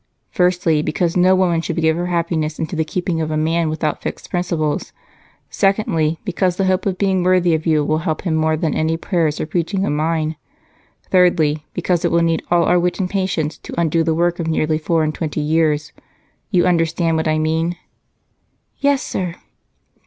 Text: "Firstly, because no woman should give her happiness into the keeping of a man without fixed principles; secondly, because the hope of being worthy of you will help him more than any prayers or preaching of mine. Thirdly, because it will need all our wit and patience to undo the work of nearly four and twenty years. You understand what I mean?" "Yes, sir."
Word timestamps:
"Firstly, 0.31 0.81
because 0.81 1.15
no 1.15 1.35
woman 1.35 1.61
should 1.61 1.75
give 1.75 1.95
her 1.95 2.07
happiness 2.07 2.57
into 2.57 2.75
the 2.75 2.83
keeping 2.83 3.21
of 3.21 3.29
a 3.29 3.37
man 3.37 3.69
without 3.69 4.01
fixed 4.01 4.31
principles; 4.31 4.93
secondly, 5.51 6.17
because 6.25 6.55
the 6.55 6.65
hope 6.65 6.87
of 6.87 6.97
being 6.97 7.21
worthy 7.21 7.53
of 7.53 7.67
you 7.67 7.85
will 7.85 7.99
help 7.99 8.23
him 8.23 8.33
more 8.33 8.57
than 8.57 8.73
any 8.73 8.97
prayers 8.97 9.39
or 9.39 9.45
preaching 9.45 9.85
of 9.85 9.91
mine. 9.91 10.37
Thirdly, 11.11 11.67
because 11.75 12.03
it 12.03 12.09
will 12.11 12.23
need 12.23 12.41
all 12.49 12.63
our 12.63 12.79
wit 12.79 12.99
and 12.99 13.11
patience 13.11 13.59
to 13.59 13.79
undo 13.79 14.03
the 14.03 14.15
work 14.15 14.39
of 14.39 14.47
nearly 14.47 14.79
four 14.79 15.03
and 15.03 15.13
twenty 15.13 15.39
years. 15.39 15.93
You 16.49 16.65
understand 16.65 17.15
what 17.15 17.27
I 17.27 17.37
mean?" 17.37 17.77
"Yes, 18.79 19.03
sir." 19.03 19.35